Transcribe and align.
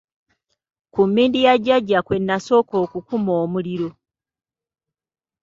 Ku 0.93 1.01
mmindi 1.07 1.39
ya 1.45 1.53
Jjajja 1.57 1.99
kwe 2.05 2.17
nasooka 2.19 2.75
okukuma 2.83 3.31
omuliro. 3.43 3.89